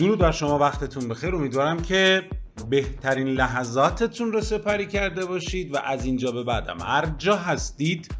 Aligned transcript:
درود 0.00 0.18
بر 0.18 0.32
شما 0.32 0.58
وقتتون 0.58 1.08
بخیر. 1.08 1.34
امیدوارم 1.34 1.82
که 1.82 2.22
بهترین 2.70 3.28
لحظاتتون 3.28 4.32
رو 4.32 4.40
سپری 4.40 4.86
کرده 4.86 5.24
باشید 5.24 5.74
و 5.74 5.78
از 5.78 6.04
اینجا 6.04 6.32
به 6.32 6.42
بعدم. 6.42 6.76
هر 6.80 7.06
جا 7.18 7.36
هستید 7.36 8.14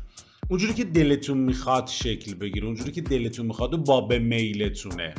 اونجوری 0.49 0.75
که 0.75 0.85
دلتون 0.85 1.39
می‌خواد 1.39 1.87
شکل 1.87 2.35
بگیره 2.35 2.67
اونجوری 2.67 2.93
که 2.93 3.01
دلتون 3.01 3.47
می‌خواد 3.47 3.75
و 3.75 3.79
با 3.79 4.01
به 4.01 4.19
میلتونه. 4.19 5.15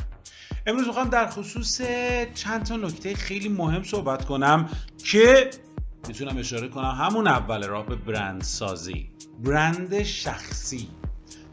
امروز 0.66 0.86
می‌خوام 0.86 1.08
در 1.08 1.26
خصوص 1.26 1.80
چند 2.34 2.62
تا 2.62 2.76
نکته 2.76 3.14
خیلی 3.14 3.48
مهم 3.48 3.82
صحبت 3.82 4.24
کنم 4.24 4.68
که 5.04 5.50
می‌تونم 6.08 6.38
اشاره 6.38 6.68
کنم. 6.68 6.98
همون 7.00 7.26
اول 7.26 7.66
راه 7.66 7.86
به 7.86 7.96
برند 7.96 8.42
سازی 8.42 9.10
برند 9.44 10.02
شخصی. 10.02 10.88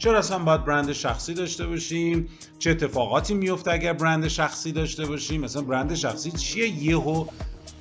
چرا 0.05 0.17
اصلا 0.17 0.39
باید 0.39 0.65
برند 0.65 0.91
شخصی 0.91 1.33
داشته 1.33 1.67
باشیم؟ 1.67 2.29
چه 2.59 2.71
اتفاقاتی 2.71 3.33
میفته 3.33 3.71
اگر 3.71 3.93
برند 3.93 4.27
شخصی 4.27 4.71
داشته 4.71 5.05
باشیم؟ 5.05 5.41
مثلا 5.41 5.61
برند 5.61 5.95
شخصی 5.95 6.31
چیه؟ 6.31 6.83
یهو 6.83 7.25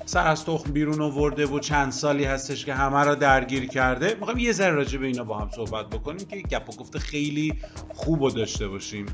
سر 0.05 0.27
از 0.27 0.45
تخم 0.45 0.71
بیرون 0.71 1.01
آورده 1.01 1.45
و 1.45 1.59
چند 1.59 1.91
سالی 1.91 2.23
هستش 2.23 2.65
که 2.65 2.73
همه 2.73 3.03
را 3.03 3.15
درگیر 3.15 3.67
کرده. 3.67 4.17
می‌خوایم 4.19 4.39
یه 4.39 4.51
ذره 4.51 4.71
راجع 4.71 4.99
به 4.99 5.07
اینا 5.07 5.23
با 5.23 5.37
هم 5.37 5.49
صحبت 5.55 5.89
بکنیم 5.89 6.27
که 6.27 6.35
گپ 6.35 6.69
و 6.69 6.75
گفته 6.75 6.99
خیلی 6.99 7.53
خوب 7.93 8.21
و 8.21 8.31
داشته 8.31 8.67
باشیم. 8.67 9.05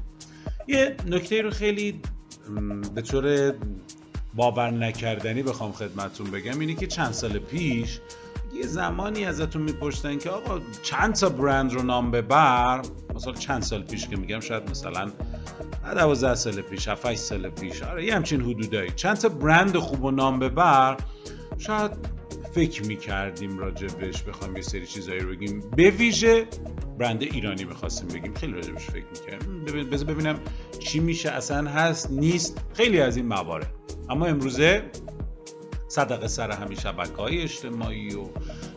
یه 0.68 0.96
نکته 1.08 1.42
رو 1.42 1.50
خیلی 1.50 2.02
به 2.96 3.02
طور 3.02 3.54
باور 4.34 4.72
نکردنی 4.72 5.44
بخوام 5.44 5.72
خدمتون 5.72 6.32
بگم. 6.32 6.60
اینه 6.60 6.76
که 6.76 6.88
چند 6.88 7.12
سال 7.12 7.40
پیش 7.40 8.00
یه 8.56 8.68
زمانی 8.68 9.26
ازتون 9.26 9.62
می‌پرسن 9.62 10.18
که 10.18 10.30
آقا 10.30 10.60
چند 10.84 11.16
تا 11.16 11.30
برند 11.30 11.74
رو 11.74 11.84
نام 11.84 12.12
ببر؟ 12.12 12.82
مثلا 13.16 13.34
چند 13.34 13.62
سال 13.62 13.84
پیش 13.84 14.08
که 14.08 14.18
میگم 14.18 14.40
شاید 14.40 14.70
مثلا 14.70 15.12
12 15.96 16.36
سال 16.36 16.62
پیش 16.62 16.88
7 16.88 17.16
سال 17.16 17.50
پیش 17.50 17.84
آره 17.84 18.06
یه 18.06 18.16
همچین 18.16 18.42
حدودایی. 18.42 18.92
چند 18.96 19.18
تا 19.18 19.30
برند 19.30 19.78
خوب 19.78 20.04
و 20.04 20.12
نام 20.12 20.40
ببر 20.40 20.98
شاید 21.58 21.92
فکر 22.54 22.84
می‌کردیم 22.84 23.58
راجبش 23.58 24.24
بخوام 24.24 24.56
یه 24.56 24.62
سری 24.62 24.86
چیزایی 24.88 25.20
بگیم. 25.20 25.64
به 25.76 25.90
ویژه 25.90 26.48
برند 27.00 27.22
ایرانی 27.22 27.64
می‌خواستیم 27.64 28.08
بگیم 28.08 28.34
خیلی 28.34 28.54
راجبش 28.54 28.86
فکر 28.86 29.06
می‌کردیم. 29.06 29.90
بذار 29.90 30.14
ببینم 30.14 30.40
چی 30.80 31.00
میشه 31.00 31.30
اصلا 31.30 31.70
هست 31.70 32.12
نیست 32.12 32.62
خیلی 32.74 33.02
از 33.02 33.18
این 33.18 33.26
موارد. 33.26 33.74
اما 34.10 34.26
امروزه 34.26 34.84
صدقه 35.92 36.28
سر 36.28 36.52
همین 36.52 36.78
شبکه 36.78 37.16
های 37.16 37.42
اجتماعی 37.42 38.16
و 38.16 38.24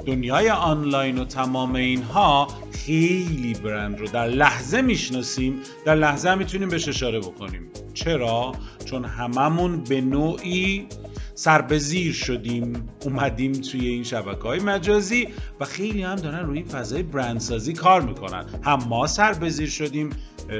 دنیای 0.07 0.51
آنلاین 0.51 1.19
و 1.19 1.25
تمام 1.25 1.75
اینها 1.75 2.49
خیلی 2.73 3.55
برند 3.65 4.01
رو 4.01 4.07
در 4.07 4.27
لحظه 4.27 4.83
می‌شناسیم. 4.83 5.61
در 5.85 5.95
لحظه 5.95 6.35
می‌تونیم 6.35 6.69
بهش 6.69 6.89
اشاره 6.89 7.21
بکنیم. 7.21 7.71
چرا؟ 7.95 8.53
چون 8.85 9.05
هممون 9.05 9.85
به 9.85 10.01
نوعی 10.01 10.87
سربزیر 11.35 12.13
شدیم 12.13 12.89
اومدیم 13.05 13.53
توی 13.53 13.89
این 13.89 14.03
شبکه 14.03 14.43
های 14.43 14.61
مجازی 14.61 15.29
و 15.61 15.65
خیلی 15.65 16.03
هم 16.03 16.17
دارن 16.17 16.47
روی 16.47 16.63
فضای 16.63 17.03
برندسازی 17.03 17.73
کار 17.73 18.01
می‌کنن. 18.01 18.45
هم 18.63 18.79
ما 18.89 19.07
سربزیر 19.07 19.69
شدیم 19.69 20.11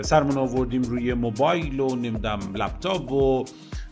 سرمون 0.03 0.39
آوردیم 0.39 0.83
روی 0.83 1.15
موبایل 1.15 1.81
و 1.81 1.97
نمیدم 1.97 2.39
لپتاپ 2.55 3.13
و 3.13 3.45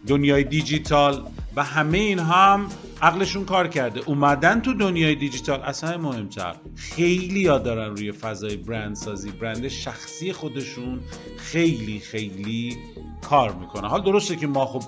دنیای 0.06 0.44
دیجیتال. 0.44 1.22
و 1.56 1.64
همه 1.64 1.98
این 1.98 2.18
هم 2.18 2.66
عقلشون 3.02 3.44
کار 3.44 3.68
کرده. 3.68 4.00
اومدن 4.06 4.60
تو 4.60 4.74
دنیای 4.74 5.14
دیجیتال 5.14 5.60
اصلا 5.60 5.98
مهمتر. 5.98 6.56
خیلی 6.76 7.40
یاد 7.40 7.62
دارن 7.62 7.90
روی 7.90 8.12
فضای 8.12 8.56
برند 8.56 8.96
سازی 8.96 9.30
برند 9.30 9.68
شخصی 9.68 10.32
خودشون 10.32 11.00
خیلی 11.36 11.98
خیلی 12.00 12.76
کار 13.22 13.52
می‌کنه. 13.52 13.88
حال 13.88 14.02
درسته 14.02 14.36
که 14.36 14.46
ما 14.46 14.66
خب 14.66 14.82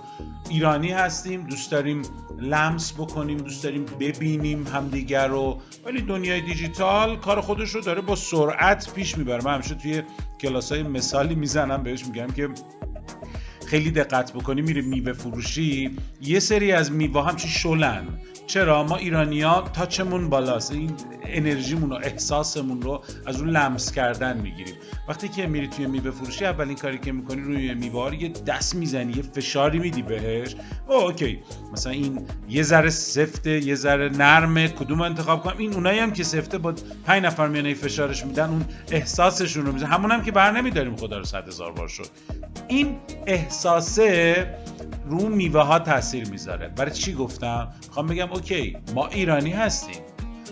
ایرانی 0.50 0.92
هستیم 0.92 1.42
دوست 1.46 1.70
داریم 1.70 2.02
لمس 2.38 2.92
بکنیم 2.92 3.38
دوست 3.38 3.64
داریم 3.64 3.84
ببینیم 4.00 4.66
همدیگر 4.66 5.28
رو 5.28 5.60
ولی 5.84 6.02
دنیای 6.02 6.40
دیجیتال 6.40 7.16
کار 7.16 7.40
خودش 7.40 7.70
رو 7.70 7.80
داره 7.80 8.00
با 8.00 8.16
سرعت 8.16 8.92
پیش 8.94 9.18
می‌بره. 9.18 9.44
من 9.44 9.54
همیشه 9.54 9.74
توی 9.74 10.02
کلاس 10.40 10.72
های 10.72 10.82
مثالی 10.82 11.34
می‌زنم 11.34 11.82
بهش 11.82 12.06
میگم 12.06 12.26
که 12.26 12.48
خیلی 13.66 13.90
دقت 13.90 14.32
بکنی 14.32 14.62
میره 14.62 14.82
میوه 14.82 15.12
فروشی 15.12 15.90
یه 16.20 16.40
سری 16.40 16.72
از 16.72 16.92
میوه 16.92 17.28
هم 17.28 17.36
چی 17.36 17.48
شلن. 17.48 18.06
چرا؟ 18.46 18.84
ما 18.84 18.96
ایرانیا 18.96 19.70
تاچمون 19.74 20.30
بالاست. 20.30 20.72
این 20.72 20.90
انرژیمون 21.24 21.92
و 21.92 21.94
احساسمون 21.94 22.82
رو 22.82 23.02
از 23.26 23.40
اون 23.40 23.50
لمس 23.50 23.92
کردن 23.92 24.36
می‌گیریم. 24.36 24.74
وقتی 25.08 25.28
که 25.28 25.46
میری 25.46 25.68
توی 25.68 25.86
میوه 25.86 26.10
فروشی 26.10 26.44
اولین 26.44 26.76
کاری 26.76 26.98
که 26.98 27.12
می‌کنی 27.12 27.40
روی 27.40 27.74
میوه 27.74 28.22
یه 28.22 28.28
دست 28.28 28.74
می‌زنی 28.74 29.12
یه 29.12 29.22
فشاری 29.22 29.78
میدی 29.78 30.02
بهش. 30.02 30.56
او 30.88 30.94
اوکی. 30.94 31.38
مثلا 31.74 31.92
این 31.92 32.26
یه 32.48 32.62
ذره 32.62 32.90
سفته 32.90 33.50
یه 33.50 33.74
ذره 33.74 34.08
نرمه 34.08 34.68
کدوم 34.68 35.00
انتخاب 35.00 35.42
کنم؟ 35.42 35.58
این 35.58 35.74
اونایی 35.74 35.98
هم 35.98 36.12
که 36.12 36.24
سفته 36.24 36.58
با 36.58 36.74
پنج 37.04 37.22
نفر 37.24 37.48
میانه 37.48 37.74
فشارش 37.74 38.26
میدن 38.26 38.48
اون 38.50 38.64
احساسشون 38.90 39.66
رو 39.66 39.72
میزن 39.72 39.86
همون 39.86 40.10
هم 40.10 40.22
که 40.22 40.32
بر 40.32 40.50
نمیداریم 40.50 40.96
خدا 40.96 41.18
رو 41.18 41.24
صد 41.24 41.48
هزار 41.48 41.72
بار 41.72 41.88
شد. 41.88 42.06
این 42.68 42.96
احساسه 43.26 44.46
رو 45.06 45.28
میوه 45.28 45.62
ها 45.62 45.78
تاثیر 45.78 46.28
می‌ذاره. 46.28 46.68
برای 46.68 46.90
چی 46.90 47.14
گفتم؟ 47.14 47.68
می‌خوام 47.86 48.06
بگم 48.06 48.32
اوکی 48.32 48.76
ما 48.94 49.06
ایرانی 49.06 49.50
هستیم. 49.50 50.02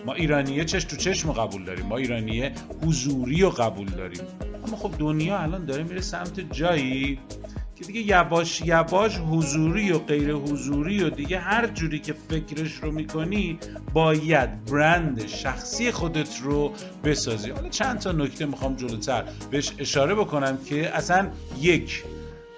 ما 0.06 0.12
ایرانیه 0.15 0.65
چش 0.65 0.84
تو 0.84 0.97
چشم 0.97 1.32
قبول 1.32 1.65
داریم. 1.65 1.87
ما 1.87 1.97
ایرانیه 1.97 2.53
حضوری 2.87 3.41
رو 3.41 3.50
قبول 3.50 3.87
داریم. 3.87 4.21
اما 4.66 4.77
خب 4.77 4.91
دنیا 4.99 5.38
الان 5.38 5.65
داره 5.65 5.82
میره 5.82 6.00
سمت 6.00 6.41
جایی 6.53 7.19
که 7.82 7.87
دیگه 7.87 8.00
یواش 8.00 8.60
یواش 8.60 9.19
حضوری 9.19 9.93
و 9.93 9.98
غیر 9.98 10.32
حضوری 10.32 11.04
و 11.04 11.10
دیگه 11.10 11.38
هر 11.38 11.66
جوری 11.66 11.98
که 11.98 12.15
فکرش 12.28 12.72
رو 12.75 12.93
می‌کنی 12.93 13.59
باید 13.93 14.65
برند 14.65 15.26
شخصی 15.26 15.91
خودت 15.91 16.41
رو 16.43 16.72
بسازی. 17.04 17.50
حالا 17.50 17.69
چند 17.69 17.98
تا 17.98 18.12
نکته 18.12 18.47
می‌خوام 18.47 18.76
جلوتر 18.76 19.25
بهش 19.50 19.72
اشاره 19.78 20.15
بکنم 20.15 20.59
که 20.66 20.97
اصلا 20.97 21.28
یک 21.60 22.04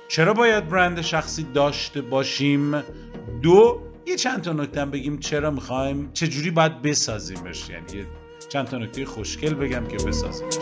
چرا 0.08 0.34
باید 0.34 0.68
برند 0.68 1.00
شخصی 1.00 1.46
داشته 1.54 2.00
باشیم؟ 2.00 2.82
دو 3.42 3.80
یه 4.06 4.16
چند 4.16 4.40
تا 4.40 4.52
نکته 4.52 4.84
بگیم 4.84 5.18
چرا 5.18 5.50
می‌خوایم 5.50 6.10
چجوری 6.12 6.50
باید 6.50 6.82
بسازیمش؟ 6.82 7.68
یعنی 7.68 8.06
چند 8.48 8.66
تا 8.66 8.78
نکته 8.78 9.04
خوشگل 9.04 9.54
بگم 9.54 9.84
که 9.86 9.96
بسازیمش. 9.96 10.54